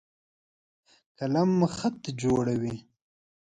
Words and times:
قلم 1.19 1.49
خط 1.77 2.03
جوړوي. 2.21 2.75